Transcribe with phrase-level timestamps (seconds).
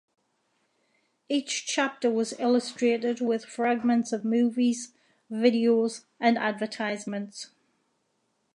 [1.29, 4.93] Each chapter was illustrated with fragments of movies,
[5.31, 7.51] videos and advertisements.